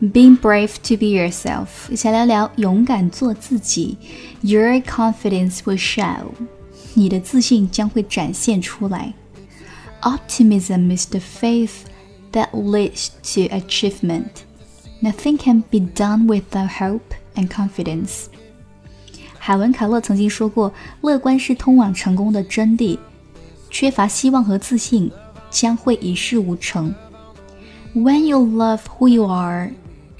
[0.00, 1.94] Being brave to be yourself.
[1.96, 3.96] 想聊聊勇敢做自己。
[4.42, 6.32] Your confidence will show，
[6.94, 9.14] 你的自信将会展现出来。
[10.02, 11.84] Optimism is the faith
[12.32, 14.42] that leads to achievement.
[15.00, 18.26] Nothing can be done without hope and confidence.
[19.38, 20.72] 海伦·凯勒曾经说过
[21.02, 22.98] ：“乐观是通往成功的真谛，
[23.70, 25.10] 缺乏希望和自信
[25.50, 26.94] 将会一事无成。”
[27.94, 29.70] When you love who you are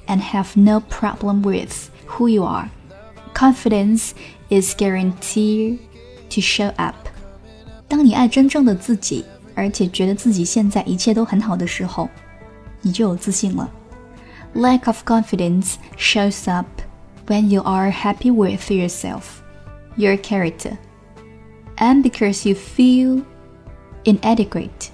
[0.06, 2.68] and have no problem with who you are,
[3.34, 4.12] confidence
[4.48, 5.78] is guaranteed
[6.30, 6.94] to show up.
[7.88, 9.24] 当你爱真正的自己，
[9.54, 12.08] 而且觉得自己现在一切都很好的时候，
[12.82, 13.70] 你就有自信了。
[14.54, 16.66] Lack of confidence shows up
[17.26, 19.42] when you are happy with yourself,
[19.96, 20.76] your character,
[21.76, 23.22] and because you feel
[24.04, 24.90] inadequate.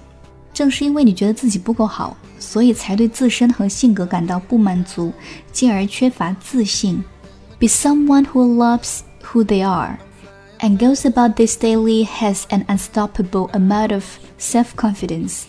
[0.53, 5.13] 正是因为你觉得自己不够好，所以才对自身和性格感到不满足，
[5.51, 7.03] 进而缺乏自信。
[7.59, 9.97] Be someone who loves who they are
[10.59, 14.03] and goes about this daily has an unstoppable amount of
[14.39, 15.43] self-confidence.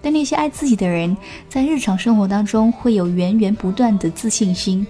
[0.00, 1.16] 对那些爱自己的人，
[1.48, 4.86] 在日常生活当中会有源源不断的自信心。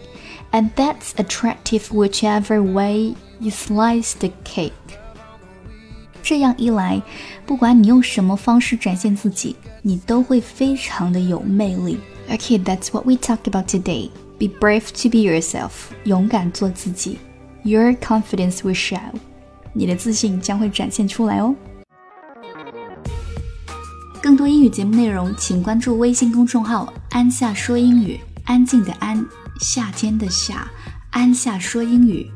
[0.53, 4.73] and that's attractive whichever way you slice the cake.
[6.24, 7.00] 这样一来，
[7.46, 12.00] 不管你用什么方式展现自己，你都会非常的有魅力。
[12.30, 14.10] Okay, that's what we talk about today.
[14.40, 15.72] Be brave to be yourself.
[16.06, 17.20] 勇敢做自己。
[17.64, 19.00] Your confidence will show.
[19.74, 21.54] 你的自信将会展现出来哦。
[24.22, 28.18] 更多英语节目内容，请关注微信公众号“安夏说英语”。
[28.46, 29.26] 安静的安。
[29.60, 30.68] 夏天的夏，
[31.12, 32.30] 安夏说英语。